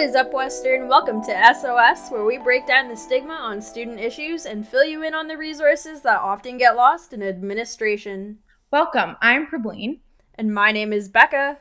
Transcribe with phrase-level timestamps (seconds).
[0.00, 0.88] What is up, Western?
[0.88, 5.02] Welcome to SOS, where we break down the stigma on student issues and fill you
[5.02, 8.38] in on the resources that often get lost in administration.
[8.72, 9.98] Welcome, I'm Prableen.
[10.36, 11.58] And my name is Becca.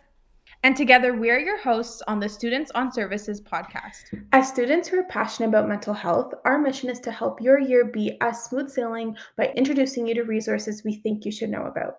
[0.63, 4.05] And together, we are your hosts on the Students on Services podcast.
[4.31, 7.83] As students who are passionate about mental health, our mission is to help your year
[7.83, 11.97] be as smooth sailing by introducing you to resources we think you should know about.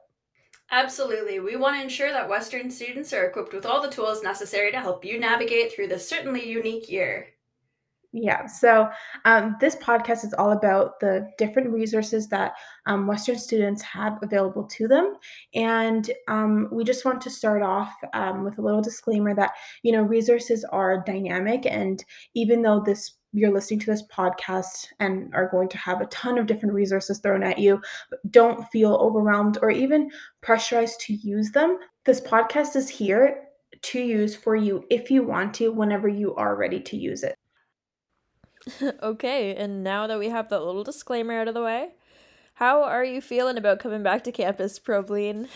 [0.73, 1.39] Absolutely.
[1.39, 4.81] We want to ensure that Western students are equipped with all the tools necessary to
[4.81, 7.35] help you navigate through this certainly unique year.
[8.13, 8.91] Yeah, so
[9.25, 12.55] um, this podcast is all about the different resources that
[12.87, 15.15] um, Western students have available to them.
[15.55, 19.53] And um, we just want to start off um, with a little disclaimer that,
[19.85, 21.67] you know, resources are dynamic.
[21.67, 26.07] And even though this you're listening to this podcast and are going to have a
[26.07, 27.81] ton of different resources thrown at you,
[28.31, 31.79] don't feel overwhelmed or even pressurized to use them.
[32.05, 33.45] This podcast is here
[33.83, 37.37] to use for you if you want to, whenever you are ready to use it.
[39.03, 41.91] okay, and now that we have that little disclaimer out of the way,
[42.55, 45.49] how are you feeling about coming back to campus, Prableen?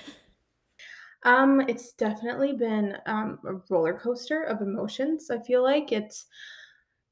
[1.24, 5.30] Um, it's definitely been um, a roller coaster of emotions.
[5.30, 6.27] I feel like it's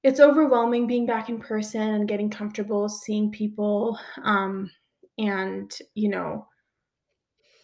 [0.02, 4.70] it's overwhelming being back in person and getting comfortable seeing people um,
[5.18, 6.46] and you know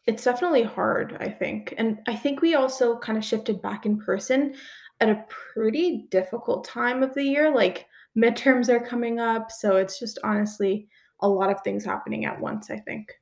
[0.06, 3.98] it's definitely hard i think and i think we also kind of shifted back in
[3.98, 4.54] person
[5.00, 7.86] at a pretty difficult time of the year like
[8.18, 10.88] midterms are coming up so it's just honestly
[11.20, 13.12] a lot of things happening at once i think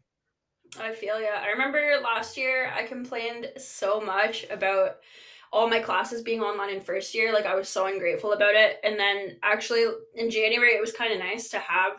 [0.81, 4.97] i feel yeah i remember last year i complained so much about
[5.53, 8.79] all my classes being online in first year, like I was so ungrateful about it.
[8.85, 11.93] And then actually in January, it was kind of nice to have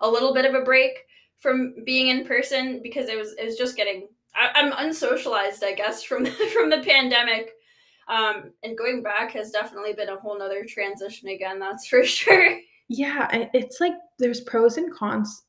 [0.00, 0.92] a little bit of a break
[1.38, 5.74] from being in person because it was it was just getting I, am unsocialized, I
[5.74, 7.52] guess, from from the pandemic.
[8.08, 11.58] Um, and going back has definitely been a whole nother transition again.
[11.58, 12.58] That's for sure.
[12.88, 15.42] Yeah, it's like there's pros and cons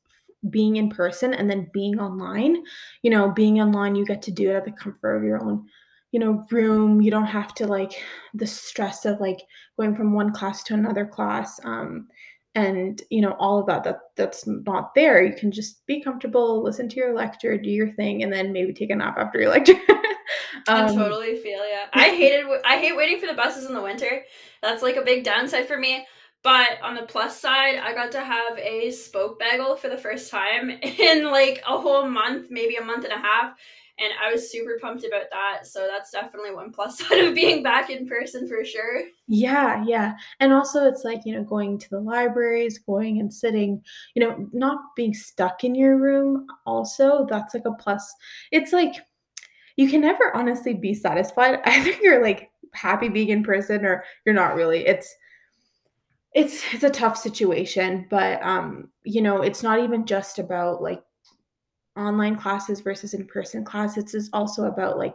[0.48, 2.62] being in person and then being online.
[3.02, 5.66] You know, being online, you get to do it at the comfort of your own
[6.12, 7.92] you know room you don't have to like
[8.32, 9.40] the stress of like
[9.76, 12.06] going from one class to another class um
[12.56, 15.24] and you know all of that that that's not there.
[15.24, 18.72] You can just be comfortable listen to your lecture do your thing and then maybe
[18.72, 19.74] take a nap after your lecture.
[20.68, 23.82] Um, i totally feel yeah i hated i hate waiting for the buses in the
[23.82, 24.22] winter.
[24.62, 26.06] That's like a big downside for me.
[26.42, 30.30] But on the plus side, I got to have a spoke bagel for the first
[30.30, 33.54] time in like a whole month, maybe a month and a half
[33.98, 35.66] and I was super pumped about that.
[35.66, 39.02] So that's definitely one plus side of being back in person for sure.
[39.26, 40.16] Yeah, yeah.
[40.40, 43.82] And also it's like, you know, going to the libraries, going and sitting,
[44.14, 48.14] you know, not being stuck in your room also, that's like a plus.
[48.52, 48.94] It's like
[49.76, 51.60] you can never honestly be satisfied.
[51.64, 54.86] Either you're like happy being in person or you're not really.
[54.86, 55.14] It's
[56.34, 61.02] it's it's a tough situation, but um, you know, it's not even just about like
[61.96, 65.14] online classes versus in-person classes is also about like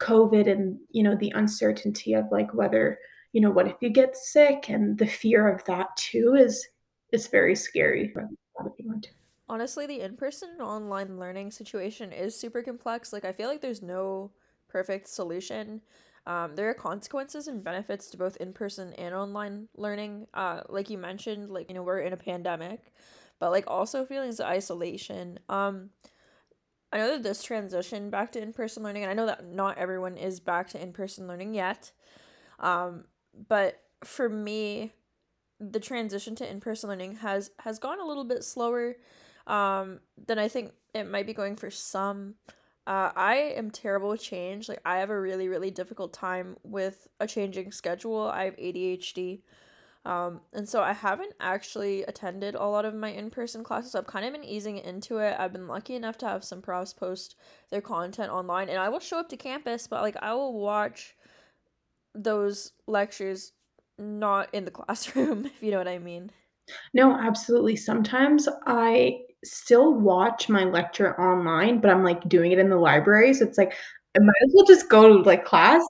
[0.00, 2.98] covid and you know the uncertainty of like whether
[3.32, 6.66] you know what if you get sick and the fear of that too is
[7.12, 8.14] is very scary.
[9.48, 13.12] Honestly the in-person online learning situation is super complex.
[13.12, 14.30] Like i feel like there's no
[14.68, 15.80] perfect solution.
[16.26, 20.26] Um, there are consequences and benefits to both in-person and online learning.
[20.34, 22.92] Uh, like you mentioned like you know we're in a pandemic
[23.40, 25.40] but like also feelings of isolation.
[25.48, 25.90] Um,
[26.92, 29.78] I know that this transition back to in person learning, and I know that not
[29.78, 31.92] everyone is back to in person learning yet,
[32.58, 33.04] um,
[33.48, 34.92] but for me,
[35.60, 38.96] the transition to in person learning has has gone a little bit slower
[39.46, 42.34] um, than I think it might be going for some.
[42.86, 44.68] Uh, I am terrible with change.
[44.68, 48.22] Like I have a really really difficult time with a changing schedule.
[48.22, 49.42] I have ADHD.
[50.04, 53.94] Um, and so I haven't actually attended a lot of my in person classes.
[53.94, 55.36] I've kind of been easing into it.
[55.38, 57.36] I've been lucky enough to have some profs post
[57.70, 61.14] their content online, and I will show up to campus, but like I will watch
[62.14, 63.52] those lectures
[63.98, 66.30] not in the classroom, if you know what I mean.
[66.94, 67.76] No, absolutely.
[67.76, 73.34] Sometimes I still watch my lecture online, but I'm like doing it in the library.
[73.34, 73.74] So it's like
[74.16, 75.82] I might as well just go to like class.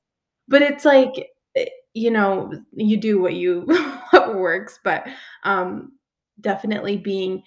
[0.49, 1.31] But it's like
[1.95, 3.63] you know, you do what you
[4.11, 5.07] what works, but
[5.45, 5.93] um
[6.41, 7.43] definitely being,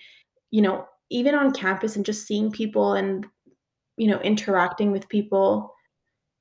[0.51, 3.25] you know, even on campus and just seeing people and
[3.97, 5.73] you know, interacting with people,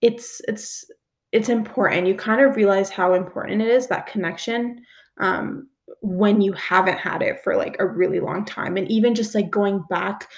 [0.00, 0.84] it's it's
[1.32, 2.06] it's important.
[2.06, 4.84] You kind of realize how important it is that connection
[5.20, 5.68] um
[6.00, 9.50] when you haven't had it for like a really long time and even just like
[9.50, 10.28] going back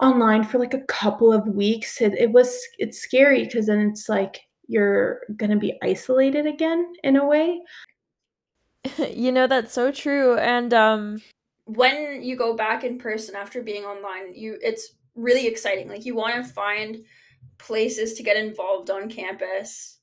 [0.00, 4.08] online for like a couple of weeks it, it was it's scary because then it's
[4.08, 7.60] like you're going to be isolated again in a way.
[9.10, 11.20] you know that's so true and um
[11.64, 16.14] when you go back in person after being online you it's really exciting like you
[16.14, 16.98] want to find
[17.58, 19.98] places to get involved on campus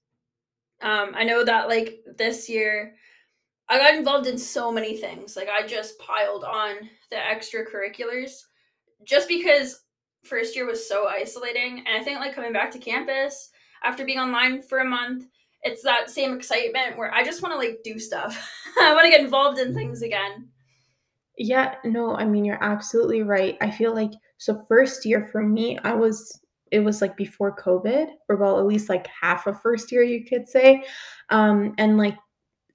[0.81, 2.95] um i know that like this year
[3.69, 6.75] i got involved in so many things like i just piled on
[7.11, 8.41] the extracurriculars
[9.03, 9.81] just because
[10.23, 13.49] first year was so isolating and i think like coming back to campus
[13.83, 15.25] after being online for a month
[15.63, 18.49] it's that same excitement where I just want to like do stuff.
[18.79, 20.47] I want to get involved in things again.
[21.37, 23.57] Yeah, no, I mean you're absolutely right.
[23.61, 26.39] I feel like so first year for me, I was
[26.71, 30.25] it was like before COVID, or well, at least like half of first year, you
[30.25, 30.83] could say.
[31.29, 32.17] Um, and like,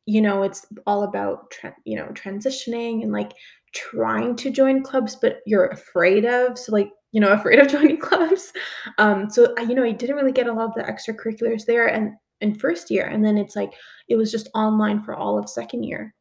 [0.04, 3.32] you know, it's all about tra- you know transitioning and like
[3.74, 6.58] trying to join clubs, but you're afraid of.
[6.58, 8.52] So like, you know, afraid of joining clubs.
[8.98, 11.86] Um, so I, you know, I didn't really get a lot of the extracurriculars there,
[11.86, 13.06] and in first year.
[13.06, 13.72] And then it's like
[14.08, 16.14] it was just online for all of second year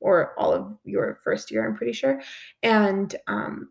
[0.00, 2.20] or all of your first year i'm pretty sure.
[2.62, 3.70] And um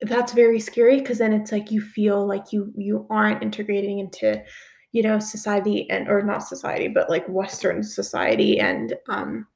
[0.00, 4.42] that's very scary because then it's like you feel like you you aren't integrating into
[4.90, 8.58] you know society and or not society but like western society.
[8.58, 9.46] And um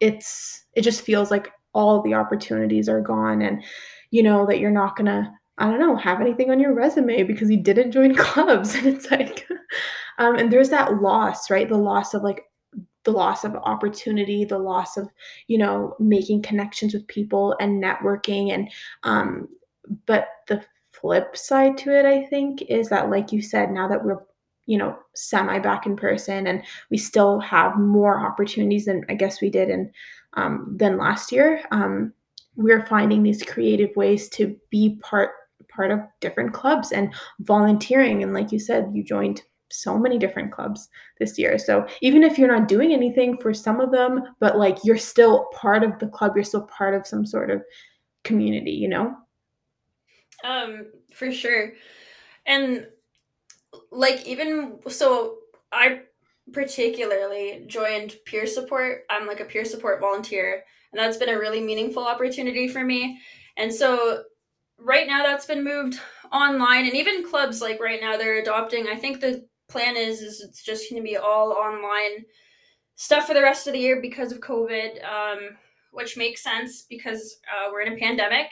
[0.00, 3.64] it's it just feels like all the opportunities are gone and
[4.14, 7.50] you know that you're not gonna i don't know have anything on your resume because
[7.50, 8.76] you didn't join clubs.
[8.76, 9.46] And it's like
[10.18, 11.68] um, and there's that loss right?
[11.68, 12.44] The loss of like
[13.02, 15.08] the loss of opportunity the loss of
[15.48, 18.70] you know making connections with people and networking and
[19.02, 19.48] um
[20.06, 24.02] but the flip side to it i think is that like you said now that
[24.02, 24.22] we're
[24.64, 29.42] you know semi back in person and we still have more opportunities than i guess
[29.42, 29.90] we did in
[30.34, 32.12] um, than last year um,
[32.56, 35.30] we're finding these creative ways to be part
[35.68, 39.42] part of different clubs and volunteering and like you said you joined
[39.74, 41.58] so many different clubs this year.
[41.58, 45.48] So even if you're not doing anything for some of them, but like you're still
[45.52, 47.62] part of the club, you're still part of some sort of
[48.22, 49.14] community, you know?
[50.44, 51.72] Um, for sure.
[52.46, 52.86] And
[53.90, 55.38] like even so
[55.72, 56.02] I
[56.52, 59.02] particularly joined peer support.
[59.10, 60.62] I'm like a peer support volunteer,
[60.92, 63.18] and that's been a really meaningful opportunity for me.
[63.56, 64.24] And so
[64.78, 66.00] right now that's been moved
[66.32, 70.40] online and even clubs like right now they're adopting I think the plan is is
[70.40, 72.24] it's just going to be all online
[72.96, 75.56] stuff for the rest of the year because of COVID, um,
[75.92, 78.46] which makes sense because uh, we're in a pandemic.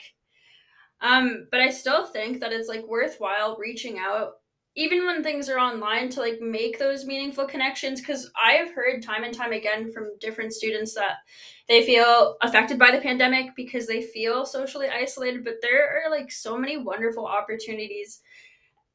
[1.01, 4.33] Um, but I still think that it's like worthwhile reaching out,
[4.75, 7.99] even when things are online, to like make those meaningful connections.
[8.01, 11.17] Because I have heard time and time again from different students that
[11.67, 15.43] they feel affected by the pandemic because they feel socially isolated.
[15.43, 18.21] But there are like so many wonderful opportunities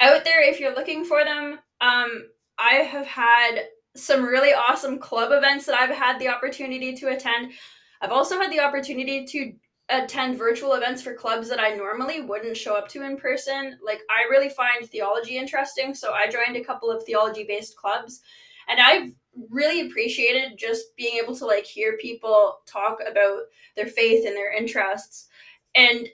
[0.01, 1.59] out there if you're looking for them.
[1.81, 2.29] Um,
[2.59, 3.61] I have had
[3.97, 7.53] some really awesome club events that I've had the opportunity to attend.
[8.01, 9.53] I've also had the opportunity to
[9.90, 13.79] attend virtual events for clubs that I normally wouldn't show up to in person.
[13.85, 18.20] Like, I really find theology interesting, so I joined a couple of theology based clubs,
[18.69, 19.12] and I've
[19.50, 23.43] really appreciated just being able to like hear people talk about
[23.76, 25.29] their faith and their interests.
[25.75, 26.08] And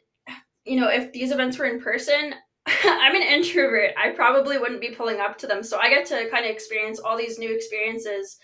[0.65, 2.35] you know, if these events were in person,
[2.67, 3.93] I'm an introvert.
[3.97, 5.63] I probably wouldn't be pulling up to them.
[5.63, 8.39] So I get to kind of experience all these new experiences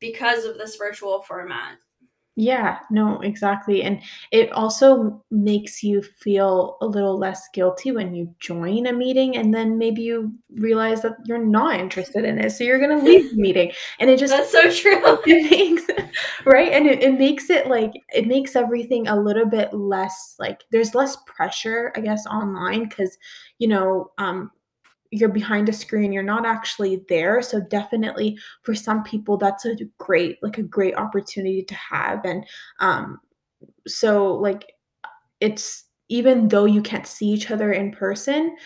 [0.00, 1.78] because of this virtual format.
[2.34, 3.82] Yeah, no, exactly.
[3.82, 9.36] And it also makes you feel a little less guilty when you join a meeting
[9.36, 12.50] and then maybe you realize that you're not interested in it.
[12.52, 13.72] So you're going to leave the meeting.
[14.00, 15.18] And it just That's so true.
[15.26, 15.82] It makes
[16.46, 16.72] right?
[16.72, 20.94] And it, it makes it like it makes everything a little bit less like there's
[20.94, 23.18] less pressure, I guess, online cuz
[23.58, 24.50] you know, um
[25.12, 27.42] you're behind a screen you're not actually there.
[27.42, 32.24] So definitely for some people that's a great like a great opportunity to have.
[32.24, 32.44] And
[32.80, 33.20] um
[33.86, 34.72] so like
[35.40, 38.56] it's even though you can't see each other in person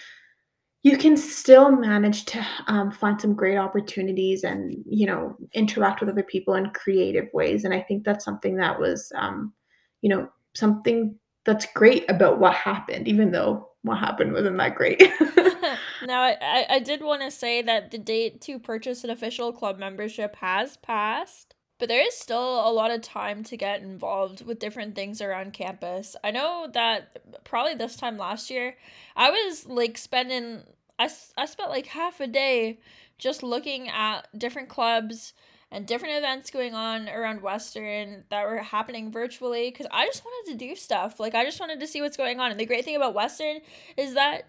[0.82, 6.08] you can still manage to um, find some great opportunities and you know interact with
[6.08, 7.64] other people in creative ways.
[7.64, 9.52] And i think that's something that was um,
[10.00, 15.02] you know something that's great about what happened even though what happened wasn't that great
[16.06, 19.78] now, I, I did want to say that the date to purchase an official club
[19.78, 24.58] membership has passed, but there is still a lot of time to get involved with
[24.58, 26.16] different things around campus.
[26.24, 28.76] I know that probably this time last year,
[29.14, 30.62] I was like spending,
[30.98, 32.78] I, I spent like half a day
[33.18, 35.32] just looking at different clubs
[35.70, 40.52] and different events going on around Western that were happening virtually because I just wanted
[40.52, 41.18] to do stuff.
[41.18, 42.50] Like, I just wanted to see what's going on.
[42.50, 43.60] And the great thing about Western
[43.96, 44.48] is that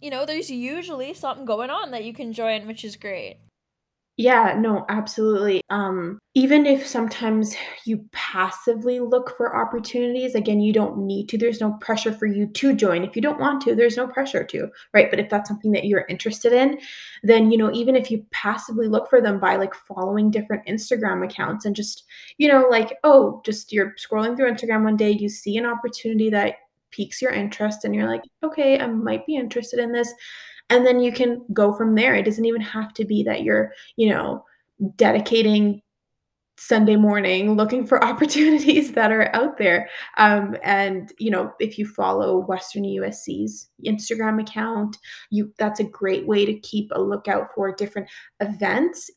[0.00, 3.38] you know, there's usually something going on that you can join, which is great.
[4.20, 5.62] Yeah, no, absolutely.
[5.70, 11.38] Um, even if sometimes you passively look for opportunities, again, you don't need to.
[11.38, 13.04] There's no pressure for you to join.
[13.04, 15.08] If you don't want to, there's no pressure to, right?
[15.08, 16.80] But if that's something that you're interested in,
[17.22, 21.24] then, you know, even if you passively look for them by like following different Instagram
[21.24, 22.02] accounts and just,
[22.38, 26.28] you know, like, oh, just you're scrolling through Instagram one day, you see an opportunity
[26.30, 26.56] that
[26.90, 30.12] piques your interest and you're like, okay, I might be interested in this
[30.70, 32.14] and then you can go from there.
[32.14, 34.44] It doesn't even have to be that you're, you know,
[34.96, 35.82] dedicating
[36.58, 39.88] Sunday morning looking for opportunities that are out there.
[40.16, 44.98] Um, and you know, if you follow Western USC's Instagram account,
[45.30, 48.08] you that's a great way to keep a lookout for different
[48.40, 49.10] events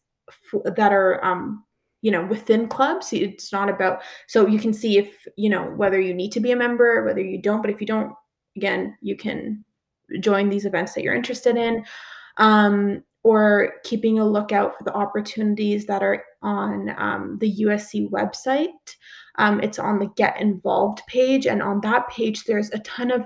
[0.75, 1.63] that are um,
[2.01, 5.99] you know within clubs it's not about so you can see if you know whether
[5.99, 8.13] you need to be a member whether you don't but if you don't
[8.55, 9.63] again you can
[10.19, 11.85] join these events that you're interested in,
[12.37, 18.95] um, or keeping a lookout for the opportunities that are on um, the USC website.
[19.37, 23.25] Um, it's on the Get Involved page, and on that page, there's a ton of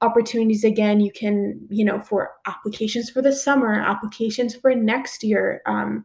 [0.00, 0.64] opportunities.
[0.64, 6.04] Again you can you know for applications for the summer applications for next year um,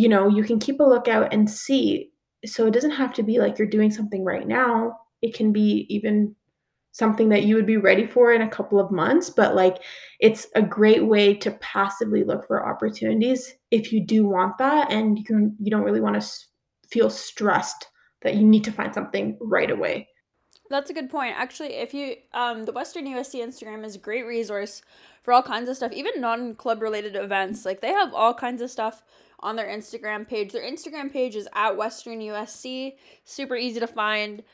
[0.00, 2.10] you know you can keep a lookout and see.
[2.46, 4.96] So it doesn't have to be like you're doing something right now.
[5.20, 6.34] It can be even
[6.92, 9.78] something that you would be ready for in a couple of months, but like
[10.18, 15.18] it's a great way to passively look for opportunities if you do want that and
[15.18, 16.28] you can, you don't really want to
[16.88, 17.86] feel stressed
[18.22, 20.08] that you need to find something right away.
[20.68, 21.34] That's a good point.
[21.36, 24.82] Actually, if you um the Western USC Instagram is a great resource
[25.22, 27.64] for all kinds of stuff, even non-club related events.
[27.64, 29.02] Like they have all kinds of stuff
[29.40, 30.52] on their Instagram page.
[30.52, 32.94] Their Instagram page is at Western USC.
[33.24, 34.44] Super easy to find.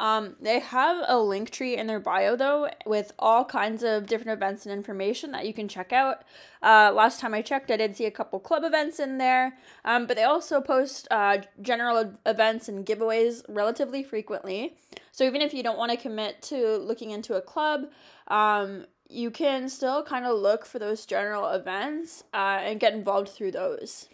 [0.00, 4.32] Um, they have a link tree in their bio though with all kinds of different
[4.32, 6.22] events and information that you can check out.
[6.62, 10.06] Uh, last time I checked, I did see a couple club events in there, um,
[10.06, 14.74] but they also post uh, general events and giveaways relatively frequently.
[15.12, 17.90] So even if you don't want to commit to looking into a club,
[18.28, 23.28] um, you can still kind of look for those general events uh, and get involved
[23.28, 24.08] through those.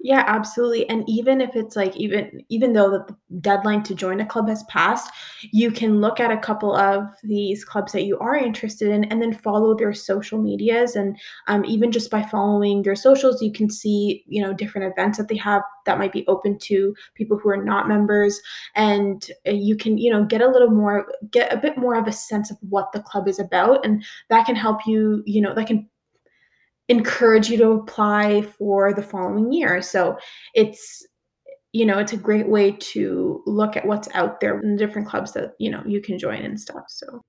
[0.00, 0.88] Yeah, absolutely.
[0.88, 4.62] And even if it's like even even though the deadline to join a club has
[4.64, 5.10] passed,
[5.52, 9.20] you can look at a couple of these clubs that you are interested in and
[9.20, 10.94] then follow their social medias.
[10.94, 11.18] And
[11.48, 15.28] um, even just by following their socials, you can see, you know, different events that
[15.28, 18.40] they have that might be open to people who are not members.
[18.76, 22.06] And uh, you can, you know, get a little more, get a bit more of
[22.06, 23.84] a sense of what the club is about.
[23.84, 25.88] And that can help you, you know, that can
[26.88, 29.82] encourage you to apply for the following year.
[29.82, 30.18] So
[30.54, 31.06] it's
[31.72, 35.06] you know, it's a great way to look at what's out there in the different
[35.06, 36.84] clubs that, you know, you can join and stuff.
[36.88, 37.20] So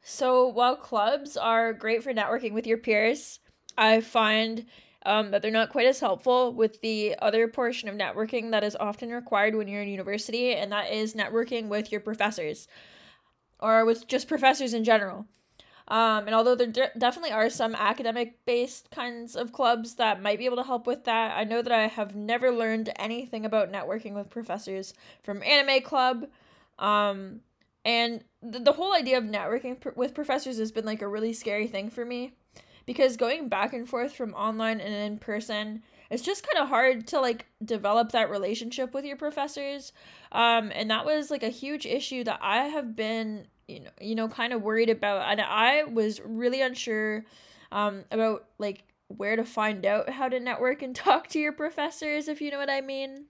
[0.00, 3.40] So while clubs are great for networking with your peers,
[3.76, 4.64] I find
[5.04, 8.76] um, that they're not quite as helpful with the other portion of networking that is
[8.80, 12.68] often required when you're in university, and that is networking with your professors
[13.60, 15.26] or with just professors in general.
[15.88, 20.38] Um, and although there de- definitely are some academic based kinds of clubs that might
[20.38, 23.72] be able to help with that, I know that I have never learned anything about
[23.72, 24.92] networking with professors
[25.22, 26.26] from Anime Club.
[26.78, 27.40] Um,
[27.86, 31.32] and th- the whole idea of networking pr- with professors has been like a really
[31.32, 32.32] scary thing for me
[32.84, 37.06] because going back and forth from online and in person it's just kind of hard
[37.06, 39.92] to like develop that relationship with your professors
[40.32, 44.14] um and that was like a huge issue that i have been you know you
[44.14, 47.24] know kind of worried about and i was really unsure
[47.70, 52.28] um about like where to find out how to network and talk to your professors
[52.28, 53.26] if you know what i mean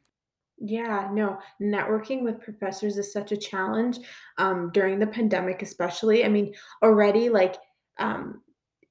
[0.60, 3.98] yeah, no, networking with professors is such a challenge
[4.38, 6.24] um, during the pandemic, especially.
[6.24, 6.52] I mean,
[6.82, 7.54] already like
[7.98, 8.42] um,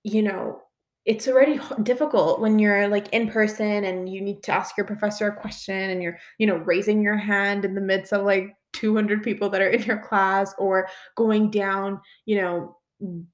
[0.03, 0.61] you know,
[1.05, 5.27] it's already difficult when you're like in person and you need to ask your professor
[5.27, 9.23] a question and you're, you know, raising your hand in the midst of like 200
[9.23, 12.77] people that are in your class or going down, you know,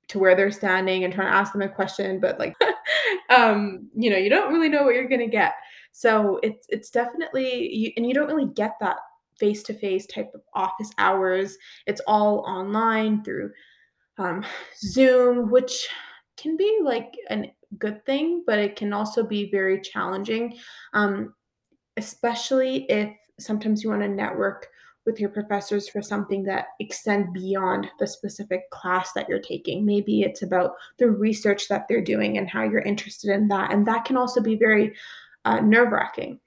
[0.08, 2.56] to where they're standing and trying to ask them a question, but like,
[3.30, 5.54] um, you know, you don't really know what you're gonna get.
[5.92, 8.98] So it's it's definitely you, and you don't really get that
[9.38, 11.58] face to face type of office hours.
[11.88, 13.52] It's all online through
[14.18, 14.46] um,
[14.78, 15.88] Zoom, which
[16.38, 20.58] can be like a good thing, but it can also be very challenging,
[20.94, 21.34] um,
[21.98, 23.10] especially if
[23.40, 24.68] sometimes you want to network
[25.06, 29.86] with your professors for something that extend beyond the specific class that you're taking.
[29.86, 33.86] Maybe it's about the research that they're doing and how you're interested in that, and
[33.88, 34.94] that can also be very
[35.46, 36.40] uh, nerve wracking.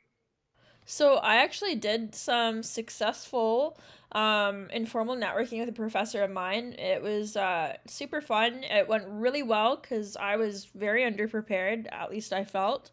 [0.86, 3.78] So I actually did some successful
[4.12, 6.74] um, informal networking with a professor of mine.
[6.78, 8.62] It was uh, super fun.
[8.62, 12.92] It went really well because I was very underprepared, at least I felt.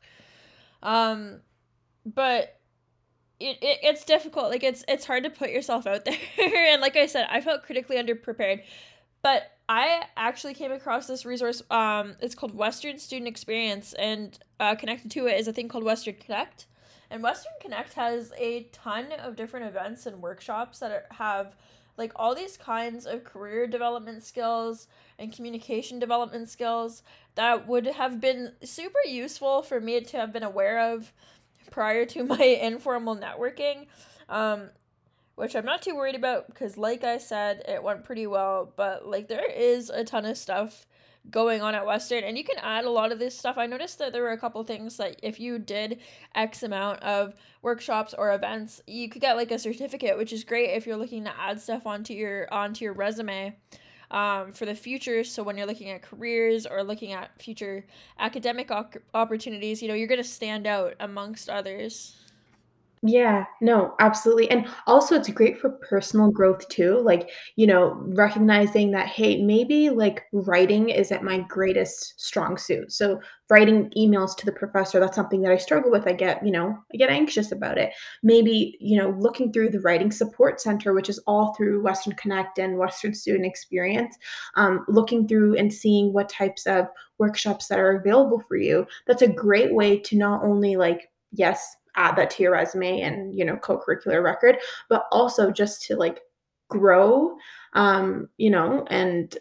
[0.81, 1.41] Um,
[2.03, 2.59] but
[3.39, 4.49] it, it it's difficult.
[4.49, 6.17] Like it's it's hard to put yourself out there.
[6.37, 8.63] and like I said, I felt critically underprepared.
[9.21, 11.61] But I actually came across this resource.
[11.71, 15.83] Um, it's called Western Student Experience, and uh, connected to it is a thing called
[15.83, 16.65] Western Connect.
[17.09, 21.55] And Western Connect has a ton of different events and workshops that are, have
[21.97, 24.87] like all these kinds of career development skills
[25.19, 27.03] and communication development skills
[27.35, 31.13] that would have been super useful for me to have been aware of
[31.73, 33.87] prior to my informal networking.
[34.29, 34.69] Um,
[35.35, 38.71] which I'm not too worried about because, like I said, it went pretty well.
[38.75, 40.85] But like, there is a ton of stuff
[41.31, 43.57] going on at Western, and you can add a lot of this stuff.
[43.57, 46.01] I noticed that there were a couple things that if you did
[46.35, 50.75] X amount of workshops or events, you could get like a certificate, which is great
[50.75, 53.57] if you're looking to add stuff onto your onto your resume.
[54.13, 57.83] Um, for the future, so when you're looking at careers or looking at future
[58.19, 62.15] academic op- opportunities, you know, you're going to stand out amongst others.
[63.05, 64.49] Yeah, no, absolutely.
[64.49, 66.99] And also it's great for personal growth too.
[67.01, 72.93] Like, you know, recognizing that, hey, maybe like writing isn't my greatest strong suit.
[72.93, 73.19] So
[73.49, 76.07] writing emails to the professor, that's something that I struggle with.
[76.07, 77.91] I get, you know, I get anxious about it.
[78.23, 82.57] Maybe, you know, looking through the Writing Support Center, which is all through Western Connect
[82.57, 84.17] and Western Student Experience,
[84.55, 86.85] um, looking through and seeing what types of
[87.17, 88.87] workshops that are available for you.
[89.07, 93.35] That's a great way to not only like, yes, add that to your resume and
[93.35, 94.57] you know co-curricular record
[94.89, 96.21] but also just to like
[96.69, 97.35] grow
[97.73, 99.37] um you know and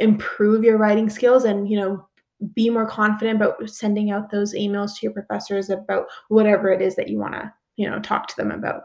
[0.00, 2.06] improve your writing skills and you know
[2.54, 6.96] be more confident about sending out those emails to your professors about whatever it is
[6.96, 8.82] that you want to you know talk to them about.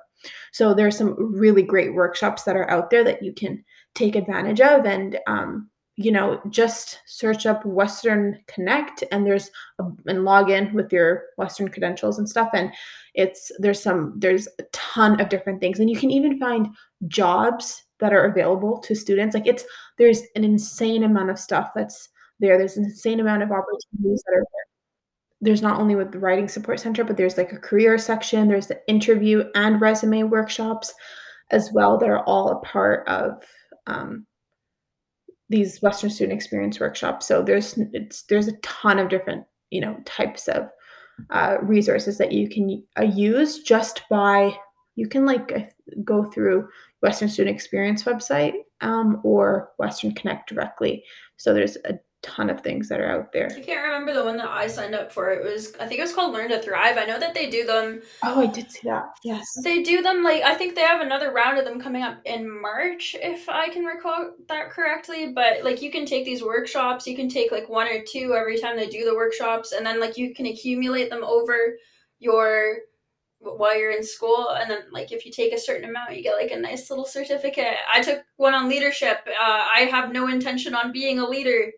[0.51, 3.63] So there's some really great workshops that are out there that you can
[3.95, 5.69] take advantage of and um,
[6.03, 11.23] you know, just search up Western Connect and there's a, and log in with your
[11.37, 12.49] Western credentials and stuff.
[12.53, 12.71] And
[13.13, 16.69] it's there's some there's a ton of different things, and you can even find
[17.07, 19.35] jobs that are available to students.
[19.35, 19.63] Like it's
[19.97, 22.57] there's an insane amount of stuff that's there.
[22.57, 24.65] There's an insane amount of opportunities that are there.
[25.41, 28.47] There's not only with the writing support center, but there's like a career section.
[28.47, 30.93] There's the interview and resume workshops
[31.51, 33.43] as well that are all a part of
[33.87, 34.25] um,
[35.51, 37.27] these Western student experience workshops.
[37.27, 40.69] So there's it's there's a ton of different you know types of
[41.29, 44.55] uh, resources that you can uh, use just by
[44.95, 46.67] you can like go through
[47.01, 51.03] Western Student Experience website um, or Western Connect directly.
[51.37, 53.49] So there's a ton of things that are out there.
[53.55, 55.31] I can't remember the one that I signed up for.
[55.31, 56.97] It was I think it was called Learn to Thrive.
[56.97, 58.01] I know that they do them.
[58.23, 59.15] Oh, I did see that.
[59.23, 59.47] Yes.
[59.63, 62.61] They do them like I think they have another round of them coming up in
[62.61, 67.15] March if I can recall that correctly, but like you can take these workshops, you
[67.15, 70.17] can take like one or two every time they do the workshops and then like
[70.17, 71.77] you can accumulate them over
[72.19, 72.77] your
[73.39, 76.35] while you're in school and then like if you take a certain amount you get
[76.35, 80.75] like a nice little certificate i took one on leadership uh, i have no intention
[80.75, 81.71] on being a leader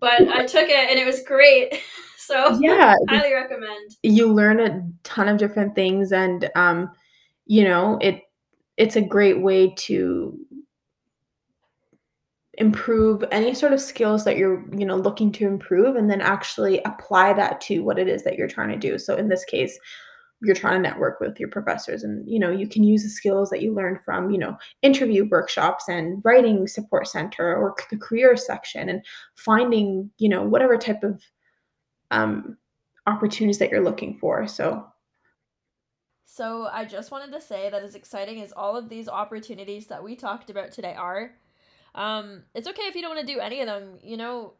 [0.00, 1.80] but I took it and it was great.
[2.20, 3.96] So yeah, highly recommend.
[4.02, 6.90] You learn a ton of different things, and um,
[7.46, 8.20] you know it.
[8.76, 10.38] It's a great way to
[12.58, 16.82] improve any sort of skills that you're you know looking to improve and then actually
[16.82, 19.78] apply that to what it is that you're trying to do so in this case
[20.42, 23.50] you're trying to network with your professors and you know you can use the skills
[23.50, 28.36] that you learned from you know interview workshops and writing support center or the career
[28.36, 31.22] section and finding you know whatever type of
[32.10, 32.56] um,
[33.06, 34.46] opportunities that you're looking for.
[34.46, 34.86] So
[36.30, 40.04] so i just wanted to say that as exciting as all of these opportunities that
[40.04, 41.32] we talked about today are
[41.94, 44.52] um, it's okay if you don't want to do any of them you know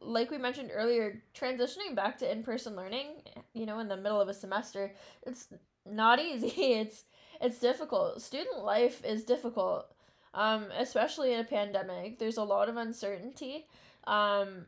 [0.00, 3.22] like we mentioned earlier, transitioning back to in person learning,
[3.54, 4.92] you know, in the middle of a semester,
[5.26, 5.48] it's
[5.86, 6.74] not easy.
[6.74, 7.04] It's
[7.40, 8.20] it's difficult.
[8.20, 9.86] Student life is difficult,
[10.34, 12.18] um, especially in a pandemic.
[12.18, 13.66] There's a lot of uncertainty.
[14.04, 14.66] Um,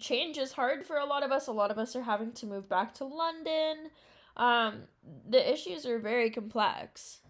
[0.00, 1.46] change is hard for a lot of us.
[1.46, 3.90] A lot of us are having to move back to London.
[4.36, 4.82] Um,
[5.28, 7.20] the issues are very complex.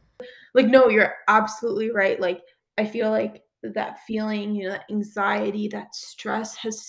[0.55, 2.19] Like, no, you're absolutely right.
[2.21, 2.43] Like,
[2.79, 6.85] I feel like that feeling, you know, that anxiety, that stress has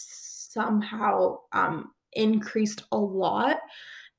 [0.52, 3.58] somehow um, increased a lot.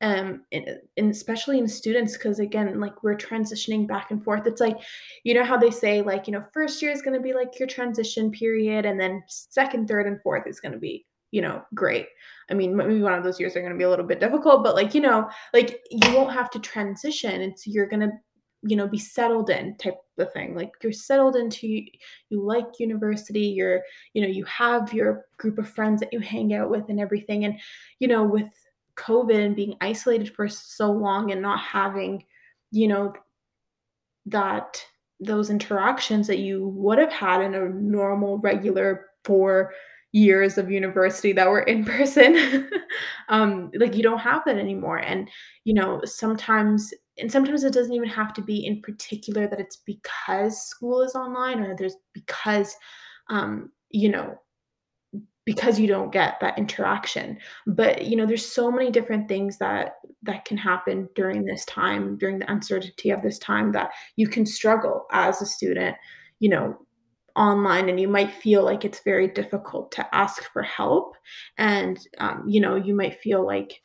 [0.00, 4.46] Um, and, and especially in students, because again, like we're transitioning back and forth.
[4.46, 4.78] It's like,
[5.24, 7.58] you know, how they say, like, you know, first year is going to be like
[7.58, 11.62] your transition period, and then second, third, and fourth is going to be, you know,
[11.74, 12.06] great.
[12.48, 14.62] I mean, maybe one of those years are going to be a little bit difficult,
[14.62, 17.42] but like, you know, like you won't have to transition.
[17.42, 18.12] It's you're going to
[18.62, 23.46] you know be settled in type of thing like you're settled into you like university
[23.46, 23.82] you're
[24.14, 27.44] you know you have your group of friends that you hang out with and everything
[27.44, 27.58] and
[27.98, 28.50] you know with
[28.98, 32.24] COVID and being isolated for so long and not having,
[32.70, 33.14] you know,
[34.26, 34.84] that
[35.20, 39.72] those interactions that you would have had in a normal, regular four
[40.12, 42.70] years of university that were in person
[43.28, 44.98] um like you don't have that anymore.
[44.98, 45.28] And
[45.64, 49.76] you know sometimes and sometimes it doesn't even have to be in particular that it's
[49.76, 52.76] because school is online or there's because
[53.30, 54.38] um you know
[55.48, 57.38] because you don't get that interaction.
[57.66, 62.18] But you know there's so many different things that that can happen during this time
[62.18, 65.96] during the uncertainty of this time that you can struggle as a student
[66.40, 66.76] you know
[67.34, 71.16] online and you might feel like it's very difficult to ask for help.
[71.56, 73.80] And um, you know you might feel like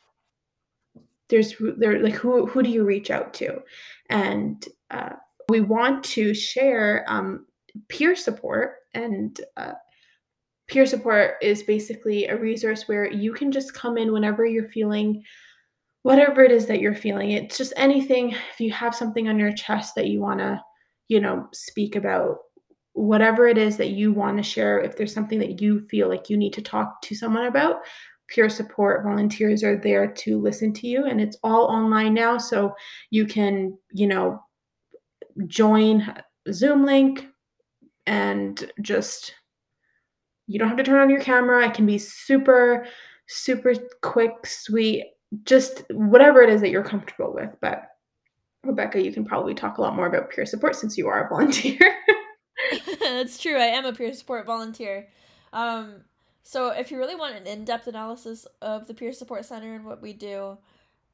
[1.28, 3.58] there's there like who who do you reach out to?
[4.10, 5.10] And uh,
[5.48, 7.46] we want to share um,
[7.88, 9.72] peer support and uh,
[10.68, 15.22] peer support is basically a resource where you can just come in whenever you're feeling
[16.02, 17.30] whatever it is that you're feeling.
[17.30, 20.60] It's just anything if you have something on your chest that you want to
[21.08, 22.38] you know speak about
[22.92, 26.30] whatever it is that you want to share if there's something that you feel like
[26.30, 27.76] you need to talk to someone about
[28.28, 32.74] peer support volunteers are there to listen to you and it's all online now so
[33.10, 34.40] you can you know
[35.46, 36.14] join
[36.52, 37.26] zoom link
[38.06, 39.34] and just
[40.46, 41.66] you don't have to turn on your camera.
[41.66, 42.86] It can be super,
[43.26, 45.04] super quick, sweet,
[45.44, 47.50] just whatever it is that you're comfortable with.
[47.60, 47.88] But
[48.62, 51.28] Rebecca, you can probably talk a lot more about peer support since you are a
[51.28, 51.78] volunteer.
[53.00, 53.56] That's true.
[53.56, 55.08] I am a peer support volunteer.
[55.52, 56.02] Um,
[56.44, 60.02] so if you really want an in-depth analysis of the peer support center and what
[60.02, 60.58] we do,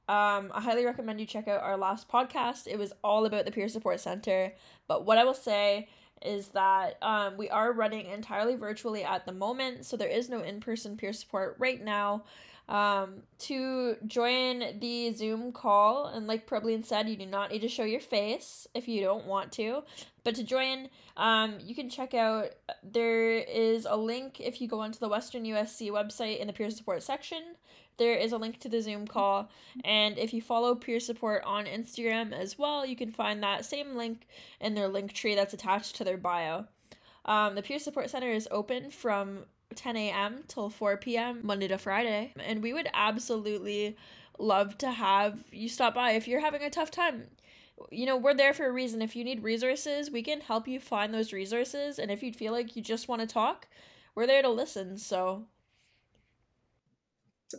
[0.09, 2.67] um, I highly recommend you check out our last podcast.
[2.67, 4.53] It was all about the peer support center.
[4.89, 5.89] But what I will say
[6.23, 10.41] is that um, we are running entirely virtually at the moment, so there is no
[10.41, 12.25] in person peer support right now.
[12.69, 17.69] Um, to join the Zoom call, and like Prableen said, you do not need to
[17.69, 19.83] show your face if you don't want to.
[20.23, 22.51] But to join, um, you can check out,
[22.85, 26.71] there is a link if you go onto the Western USC website in the peer
[26.71, 27.43] support section
[28.01, 29.51] there is a link to the Zoom call.
[29.85, 33.95] And if you follow peer support on Instagram as well, you can find that same
[33.95, 34.27] link
[34.59, 36.65] in their link tree that's attached to their bio.
[37.27, 39.41] Um, the Peer Support Center is open from
[39.75, 40.45] 10 a.m.
[40.49, 41.41] till 4 p.m.
[41.43, 42.33] Monday to Friday.
[42.43, 43.99] And we would absolutely
[44.39, 47.25] love to have you stop by if you're having a tough time.
[47.91, 49.03] You know, we're there for a reason.
[49.03, 51.99] If you need resources, we can help you find those resources.
[51.99, 53.69] And if you feel like you just want to talk,
[54.15, 54.97] we're there to listen.
[54.97, 55.45] So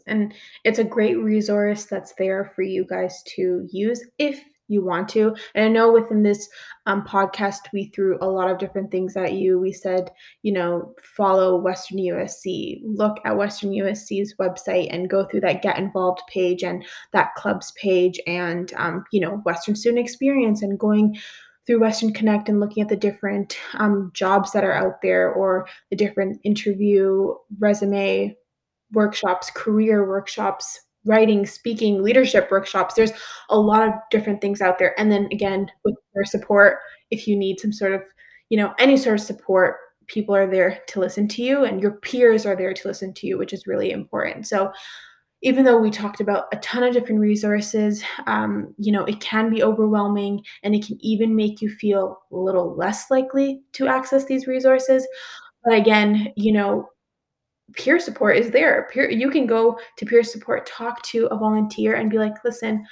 [0.07, 5.09] and it's a great resource that's there for you guys to use if you want
[5.09, 5.35] to.
[5.53, 6.49] And I know within this
[6.85, 9.59] um, podcast, we threw a lot of different things at you.
[9.59, 10.09] We said,
[10.43, 15.77] you know, follow Western USC, look at Western USC's website and go through that Get
[15.77, 21.19] Involved page and that clubs page and, um, you know, Western Student Experience and going
[21.67, 25.67] through Western Connect and looking at the different um, jobs that are out there or
[25.89, 28.35] the different interview resume
[28.93, 32.93] workshops, career workshops, writing, speaking, leadership workshops.
[32.93, 33.11] There's
[33.49, 34.99] a lot of different things out there.
[34.99, 36.77] And then again, with your support,
[37.09, 38.01] if you need some sort of,
[38.49, 39.77] you know, any sort of support,
[40.07, 43.27] people are there to listen to you and your peers are there to listen to
[43.27, 44.45] you, which is really important.
[44.45, 44.71] So
[45.43, 49.49] even though we talked about a ton of different resources, um, you know, it can
[49.49, 54.25] be overwhelming and it can even make you feel a little less likely to access
[54.25, 55.07] these resources.
[55.63, 56.89] But again, you know,
[57.75, 58.87] peer support is there.
[58.91, 62.85] Peer, you can go to peer support, talk to a volunteer, and be like, listen,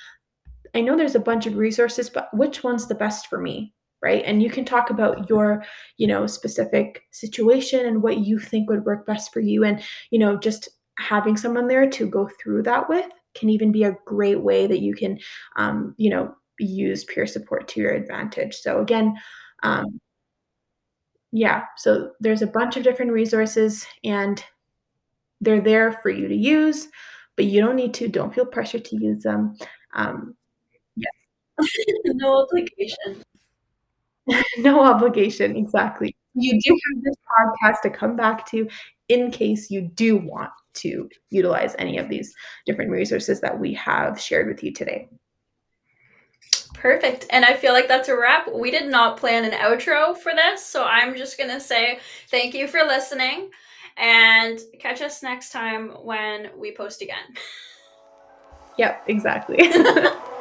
[0.76, 3.74] I know there's a bunch of resources, but which one's the best for me?
[4.02, 4.24] Right.
[4.26, 5.64] And you can talk about your,
[5.98, 9.66] you know, specific situation and what you think would work best for you.
[9.66, 13.84] And, you know, just having someone there to go through that with can even be
[13.84, 15.20] a great way that you can,
[15.58, 18.56] um, you know, use peer support to your advantage.
[18.56, 19.16] So, again,
[19.64, 20.00] um,
[21.32, 24.44] yeah, so there's a bunch of different resources, and
[25.42, 26.88] they're there for you to use,
[27.36, 28.08] but you don't need to.
[28.08, 29.56] Don't feel pressure to use them.
[29.94, 30.36] Um,
[32.06, 33.24] no obligation.
[34.60, 36.16] no obligation, exactly.
[36.34, 38.68] You do have this podcast to come back to
[39.08, 42.34] in case you do want to utilize any of these
[42.66, 45.10] different resources that we have shared with you today.
[46.74, 47.26] Perfect.
[47.32, 48.48] And I feel like that's a wrap.
[48.54, 52.00] We did not plan an outro for this, so I'm just going to say
[52.30, 53.50] thank you for listening.
[54.00, 57.36] And catch us next time when we post again.
[58.78, 59.58] Yep, exactly.